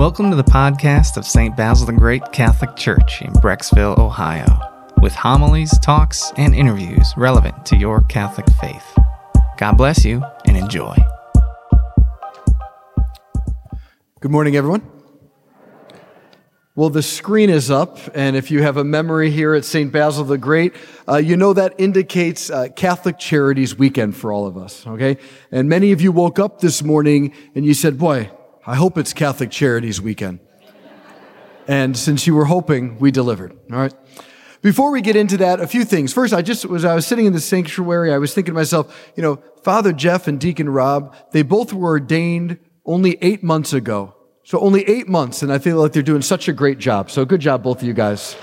[0.00, 1.54] Welcome to the podcast of St.
[1.54, 4.46] Basil the Great Catholic Church in Brecksville, Ohio,
[5.02, 8.98] with homilies, talks, and interviews relevant to your Catholic faith.
[9.58, 10.96] God bless you and enjoy.
[14.20, 14.90] Good morning, everyone.
[16.74, 19.92] Well, the screen is up, and if you have a memory here at St.
[19.92, 20.74] Basil the Great,
[21.06, 25.18] uh, you know that indicates uh, Catholic Charities Weekend for all of us, okay?
[25.52, 28.30] And many of you woke up this morning and you said, Boy,
[28.70, 30.38] I hope it's Catholic Charities Weekend.
[31.66, 33.92] and since you were hoping, we delivered, all right?
[34.62, 36.12] Before we get into that, a few things.
[36.12, 39.10] First, I just was, I was sitting in the sanctuary, I was thinking to myself,
[39.16, 44.14] you know, Father Jeff and Deacon Rob, they both were ordained only eight months ago.
[44.44, 47.10] So only eight months, and I feel like they're doing such a great job.
[47.10, 48.36] So good job, both of you guys.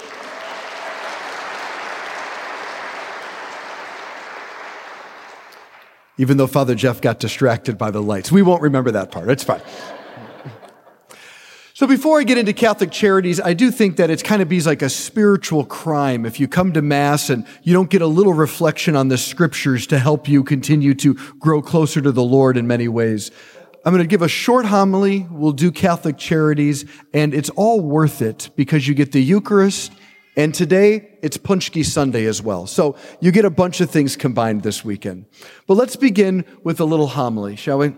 [6.18, 8.30] Even though Father Jeff got distracted by the lights.
[8.30, 9.30] We won't remember that part.
[9.30, 9.62] It's fine.
[11.78, 14.60] So before I get into Catholic charities, I do think that it's kind of be
[14.62, 18.34] like a spiritual crime if you come to Mass and you don't get a little
[18.34, 22.66] reflection on the scriptures to help you continue to grow closer to the Lord in
[22.66, 23.30] many ways.
[23.86, 25.28] I'm going to give a short homily.
[25.30, 29.92] We'll do Catholic charities, and it's all worth it because you get the Eucharist,
[30.36, 32.66] and today it's Paczki Sunday as well.
[32.66, 35.28] So you get a bunch of things combined this weekend.
[35.68, 37.94] But let's begin with a little homily, shall we?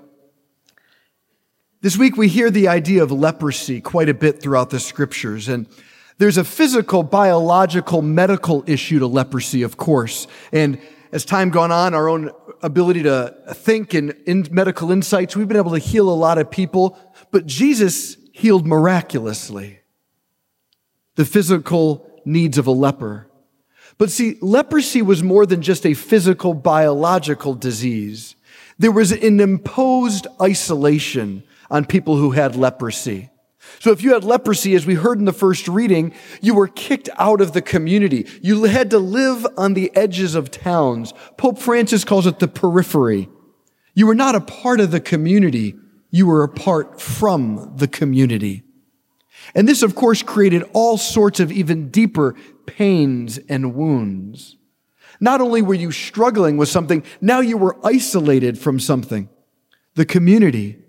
[1.81, 5.66] This week we hear the idea of leprosy quite a bit throughout the scriptures, and
[6.17, 10.27] there's a physical, biological, medical issue to leprosy, of course.
[10.52, 10.81] And
[11.13, 15.55] as time gone on, our own ability to think and in medical insights, we've been
[15.55, 16.99] able to heal a lot of people,
[17.31, 19.80] but Jesus healed miraculously
[21.16, 23.31] the physical needs of a leper.
[23.97, 28.36] But see, leprosy was more than just a physical, biological disease.
[28.77, 33.30] There was an imposed isolation on people who had leprosy.
[33.80, 37.09] So if you had leprosy, as we heard in the first reading, you were kicked
[37.17, 38.28] out of the community.
[38.42, 41.14] You had to live on the edges of towns.
[41.38, 43.30] Pope Francis calls it the periphery.
[43.93, 45.76] You were not a part of the community.
[46.10, 48.64] You were apart from the community.
[49.54, 52.36] And this, of course, created all sorts of even deeper
[52.66, 54.58] pains and wounds.
[55.20, 59.27] Not only were you struggling with something, now you were isolated from something.
[59.95, 60.80] The community.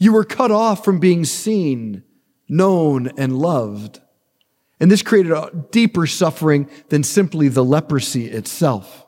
[0.00, 2.02] You were cut off from being seen
[2.50, 4.00] known, and loved.
[4.80, 9.06] And this created a deeper suffering than simply the leprosy itself.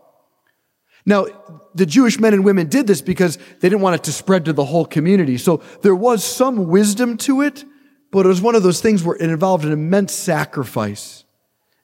[1.04, 1.26] Now,
[1.74, 4.52] the Jewish men and women did this because they didn't want it to spread to
[4.52, 5.36] the whole community.
[5.36, 7.64] So there was some wisdom to it,
[8.12, 11.24] but it was one of those things where it involved an immense sacrifice,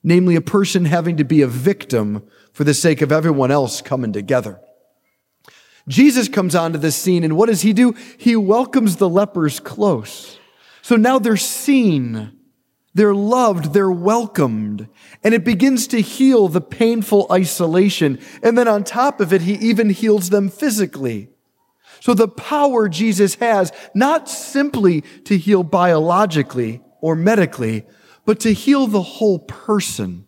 [0.05, 4.13] namely a person having to be a victim for the sake of everyone else coming
[4.13, 4.61] together.
[5.89, 7.95] Jesus comes onto the scene, and what does he do?
[8.17, 10.39] He welcomes the lepers close.
[10.83, 12.39] So now they're seen,
[12.95, 14.89] they're loved, they're welcomed,
[15.25, 18.21] and it begins to heal the painful isolation.
[18.43, 21.31] And then on top of it, he even heals them physically.
[22.01, 27.87] So the power Jesus has, not simply to heal biologically or medically,
[28.25, 30.28] but to heal the whole person.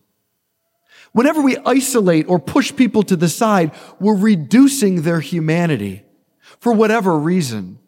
[1.13, 6.05] Whenever we isolate or push people to the side, we're reducing their humanity
[6.61, 7.79] for whatever reason.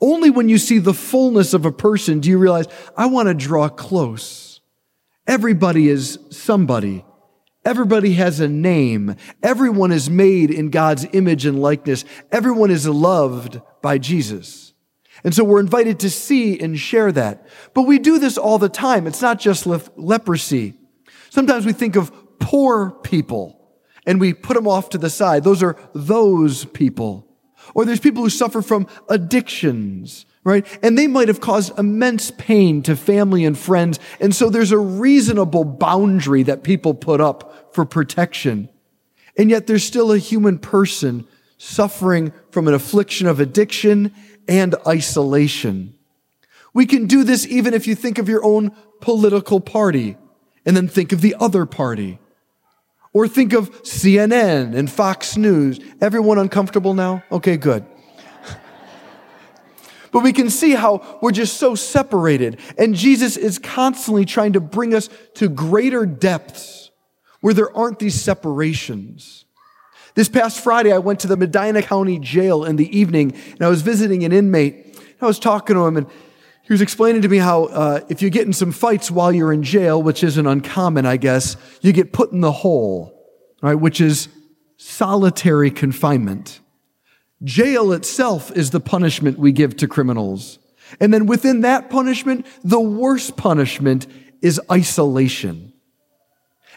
[0.00, 3.34] Only when you see the fullness of a person do you realize, I want to
[3.34, 4.60] draw close.
[5.26, 7.04] Everybody is somebody.
[7.64, 9.14] Everybody has a name.
[9.42, 12.04] Everyone is made in God's image and likeness.
[12.32, 14.72] Everyone is loved by Jesus.
[15.22, 17.46] And so we're invited to see and share that.
[17.74, 19.06] But we do this all the time.
[19.06, 20.74] It's not just le- leprosy.
[21.30, 22.12] Sometimes we think of
[22.52, 23.58] poor people
[24.04, 25.42] and we put them off to the side.
[25.42, 27.26] Those are those people.
[27.74, 30.66] Or there's people who suffer from addictions, right?
[30.82, 33.98] And they might have caused immense pain to family and friends.
[34.20, 38.68] And so there's a reasonable boundary that people put up for protection.
[39.38, 41.26] And yet there's still a human person
[41.56, 44.12] suffering from an affliction of addiction
[44.46, 45.94] and isolation.
[46.74, 50.18] We can do this even if you think of your own political party
[50.66, 52.18] and then think of the other party.
[53.14, 55.78] Or think of CNN and Fox News.
[56.00, 57.22] Everyone uncomfortable now?
[57.30, 57.84] Okay, good.
[60.12, 62.58] but we can see how we're just so separated.
[62.78, 66.90] And Jesus is constantly trying to bring us to greater depths
[67.40, 69.44] where there aren't these separations.
[70.14, 73.68] This past Friday, I went to the Medina County Jail in the evening and I
[73.68, 74.98] was visiting an inmate.
[75.20, 76.06] I was talking to him and
[76.62, 79.52] he was explaining to me how uh, if you get in some fights while you're
[79.52, 83.12] in jail, which isn't uncommon, I guess, you get put in the hole,
[83.60, 83.74] right?
[83.74, 84.28] Which is
[84.76, 86.60] solitary confinement.
[87.42, 90.60] Jail itself is the punishment we give to criminals.
[91.00, 94.06] And then within that punishment, the worst punishment
[94.40, 95.72] is isolation.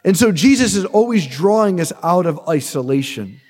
[0.04, 3.42] And so Jesus is always drawing us out of isolation.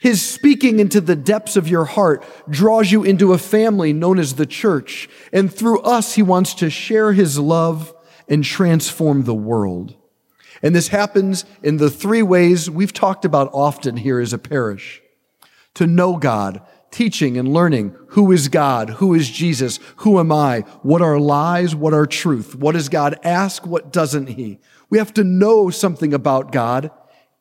[0.00, 4.34] His speaking into the depths of your heart draws you into a family known as
[4.34, 5.08] the church.
[5.32, 7.92] And through us, he wants to share his love
[8.28, 9.96] and transform the world.
[10.62, 15.02] And this happens in the three ways we've talked about often here as a parish.
[15.74, 16.60] To know God,
[16.90, 21.74] teaching and learning who is God, who is Jesus, who am I, what are lies,
[21.74, 24.58] what are truth, what does God ask, what doesn't he.
[24.90, 26.90] We have to know something about God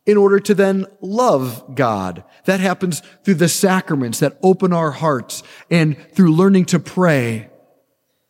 [0.08, 2.24] in order to then love God.
[2.46, 7.50] That happens through the sacraments that open our hearts and through learning to pray.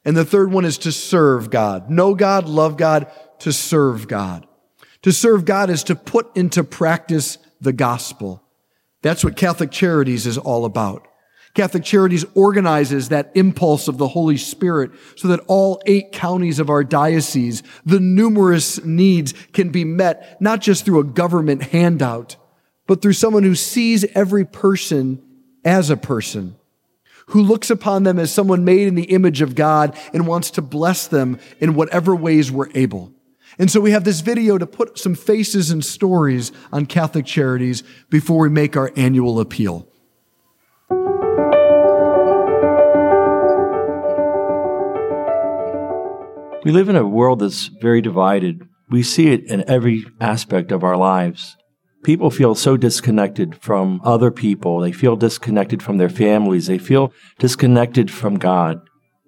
[0.04, 1.90] And the third one is to serve God.
[1.90, 4.48] Know God, love God, to serve God.
[5.04, 8.44] To serve God is to put into practice the gospel.
[9.04, 11.07] That's what Catholic Charities is all about.
[11.58, 16.70] Catholic Charities organizes that impulse of the Holy Spirit so that all eight counties of
[16.70, 22.36] our diocese, the numerous needs can be met, not just through a government handout,
[22.86, 25.20] but through someone who sees every person
[25.66, 26.56] as a person,
[27.30, 30.62] who looks upon them as someone made in the image of God and wants to
[30.62, 33.12] bless them in whatever ways we're able.
[33.58, 37.82] And so we have this video to put some faces and stories on Catholic Charities
[38.12, 39.92] before we make our annual appeal.
[46.68, 48.68] We live in a world that's very divided.
[48.90, 51.56] We see it in every aspect of our lives.
[52.04, 54.82] People feel so disconnected from other people.
[54.82, 56.68] They feel disconnected from their families.
[56.68, 58.82] They feel disconnected from God.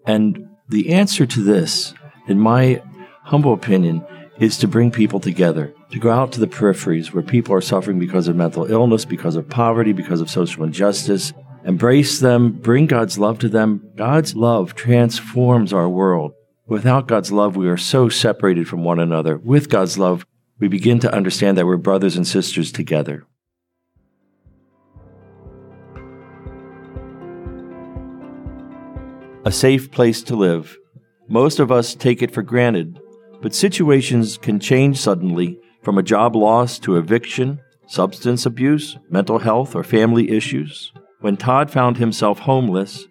[0.05, 1.93] And the answer to this,
[2.27, 2.81] in my
[3.23, 4.05] humble opinion,
[4.37, 7.99] is to bring people together, to go out to the peripheries where people are suffering
[7.99, 11.31] because of mental illness, because of poverty, because of social injustice.
[11.63, 13.89] Embrace them, bring God's love to them.
[13.95, 16.33] God's love transforms our world.
[16.69, 19.39] Without God's love, we are so separated from one another.
[19.39, 20.23] With God's love,
[20.59, 23.25] we begin to understand that we're brothers and sisters together.
[29.45, 30.77] A safe place to live.
[31.27, 32.99] Most of us take it for granted,
[33.41, 39.75] but situations can change suddenly from a job loss to eviction, substance abuse, mental health,
[39.75, 40.93] or family issues.
[41.19, 43.07] When Todd found himself homeless,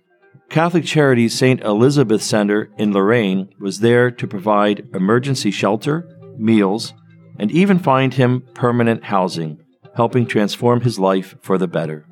[0.50, 1.62] Catholic Charities St.
[1.62, 6.08] Elizabeth Center in Lorain was there to provide emergency shelter,
[6.38, 6.94] meals,
[7.38, 9.60] and even find him permanent housing,
[9.94, 12.06] helping transform his life for the better.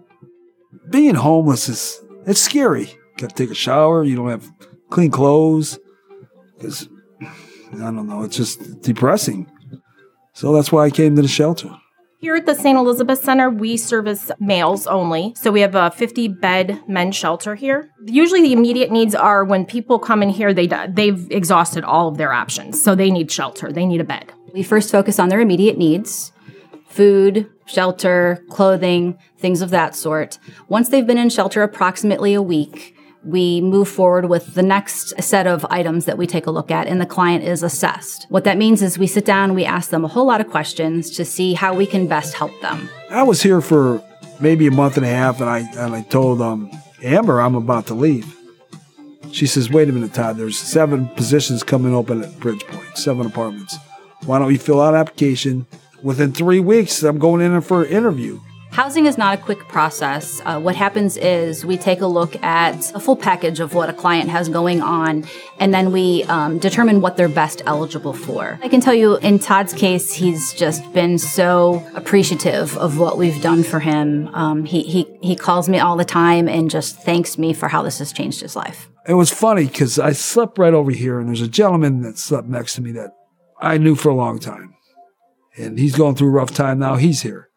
[0.90, 2.82] Being homeless is it's scary.
[2.82, 4.04] You got to take a shower.
[4.04, 4.52] You don't have
[4.90, 5.78] clean clothes.
[6.56, 6.88] Because
[7.22, 9.50] I don't know, it's just depressing.
[10.34, 11.70] So that's why I came to the shelter.
[12.18, 12.78] Here at the St.
[12.78, 15.34] Elizabeth Center, we service males only.
[15.36, 17.90] So we have a 50 bed men's shelter here.
[18.06, 22.16] Usually the immediate needs are when people come in here, they, they've exhausted all of
[22.16, 22.82] their options.
[22.82, 24.32] So they need shelter, they need a bed.
[24.54, 26.32] We first focus on their immediate needs
[26.88, 30.38] food, shelter, clothing, things of that sort.
[30.68, 32.95] Once they've been in shelter approximately a week,
[33.26, 36.86] we move forward with the next set of items that we take a look at
[36.86, 38.26] and the client is assessed.
[38.28, 41.10] What that means is we sit down, we ask them a whole lot of questions
[41.16, 42.88] to see how we can best help them.
[43.10, 44.02] I was here for
[44.40, 46.70] maybe a month and a half and I and I told um,
[47.02, 48.32] Amber I'm about to leave.
[49.32, 50.36] She says, "Wait a minute, Todd.
[50.36, 53.76] There's seven positions coming open at Bridgepoint, seven apartments.
[54.24, 55.66] Why don't you fill out an application?
[56.02, 58.40] Within three weeks, I'm going in for an interview.
[58.76, 60.42] Housing is not a quick process.
[60.44, 63.92] Uh, what happens is we take a look at a full package of what a
[63.94, 65.24] client has going on,
[65.58, 68.58] and then we um, determine what they're best eligible for.
[68.62, 73.40] I can tell you in Todd's case, he's just been so appreciative of what we've
[73.40, 74.28] done for him.
[74.34, 77.80] Um, he, he, he calls me all the time and just thanks me for how
[77.80, 78.90] this has changed his life.
[79.08, 82.46] It was funny because I slept right over here, and there's a gentleman that slept
[82.46, 83.12] next to me that
[83.58, 84.74] I knew for a long time.
[85.56, 86.96] And he's going through a rough time now.
[86.96, 87.48] He's here.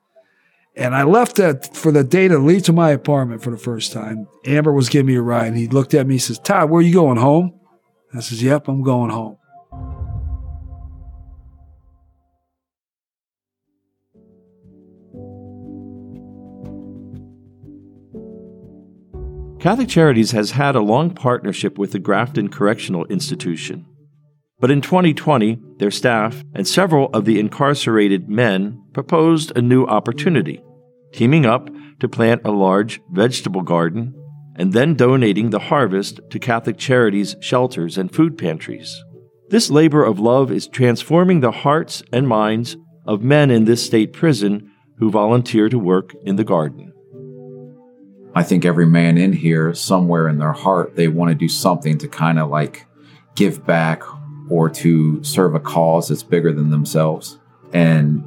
[0.79, 3.91] And I left that for the day to leave to my apartment for the first
[3.91, 4.29] time.
[4.45, 5.47] Amber was giving me a ride.
[5.47, 7.59] And he looked at me and says, Todd, where are you going home?
[8.13, 9.35] I says, Yep, I'm going home.
[19.59, 23.85] Catholic Charities has had a long partnership with the Grafton Correctional Institution.
[24.61, 30.61] But in 2020, their staff and several of the incarcerated men proposed a new opportunity,
[31.11, 34.13] teaming up to plant a large vegetable garden
[34.55, 39.03] and then donating the harvest to Catholic charities, shelters, and food pantries.
[39.49, 44.13] This labor of love is transforming the hearts and minds of men in this state
[44.13, 46.93] prison who volunteer to work in the garden.
[48.35, 51.97] I think every man in here, somewhere in their heart, they want to do something
[51.97, 52.85] to kind of like
[53.35, 54.03] give back
[54.49, 57.39] or to serve a cause that's bigger than themselves.
[57.73, 58.23] And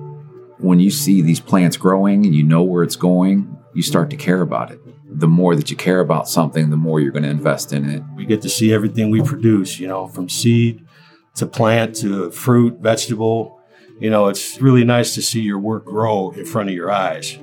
[0.59, 4.17] when you see these plants growing and you know where it's going, you start to
[4.17, 4.81] care about it.
[5.07, 8.03] The more that you care about something, the more you're going to invest in it.
[8.15, 10.87] We get to see everything we produce, you know, from seed
[11.37, 13.61] to plant to fruit, vegetable.
[14.01, 17.39] You know, it's really nice to see your work grow in front of your eyes.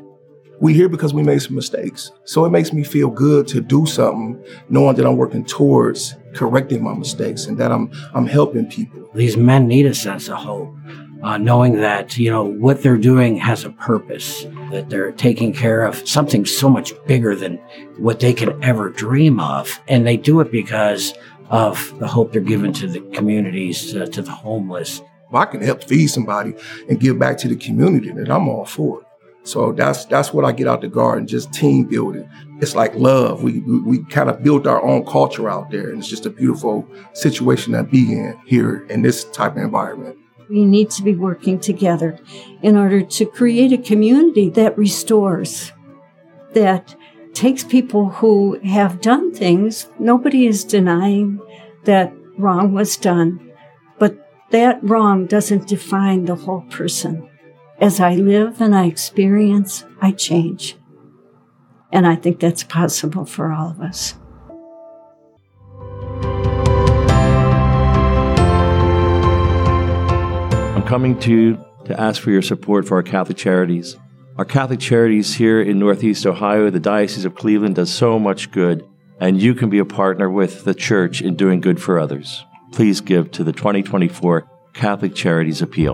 [0.59, 2.11] We here because we made some mistakes.
[2.25, 6.83] So it makes me feel good to do something knowing that I'm working towards correcting
[6.83, 9.09] my mistakes and that I'm I'm helping people.
[9.13, 10.75] These men need a sense of hope.
[11.21, 15.83] Uh, knowing that you know what they're doing has a purpose, that they're taking care
[15.83, 17.57] of something so much bigger than
[17.97, 21.13] what they can ever dream of, and they do it because
[21.49, 25.01] of the hope they're giving to the communities, uh, to the homeless.
[25.27, 26.53] If I can help feed somebody
[26.88, 29.07] and give back to the community, then I'm all for it.
[29.43, 32.29] So that's that's what I get out the garden, just team building.
[32.61, 33.43] It's like love.
[33.43, 36.29] We we, we kind of built our own culture out there, and it's just a
[36.29, 40.17] beautiful situation to be in here in this type of environment.
[40.49, 42.17] We need to be working together
[42.61, 45.71] in order to create a community that restores,
[46.53, 46.95] that
[47.33, 49.87] takes people who have done things.
[49.99, 51.39] Nobody is denying
[51.83, 53.51] that wrong was done,
[53.99, 54.17] but
[54.49, 57.29] that wrong doesn't define the whole person.
[57.79, 60.75] As I live and I experience, I change.
[61.91, 64.15] And I think that's possible for all of us.
[70.89, 71.55] Coming to
[71.86, 73.96] to ask for your support for our Catholic charities.
[74.39, 78.84] Our Catholic charities here in Northeast Ohio, the Diocese of Cleveland, does so much good,
[79.19, 82.43] and you can be a partner with the church in doing good for others.
[82.72, 85.93] Please give to the 2024 Catholic Charities Appeal.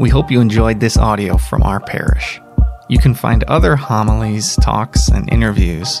[0.00, 2.40] We hope you enjoyed this audio from our parish.
[2.88, 6.00] You can find other homilies, talks, and interviews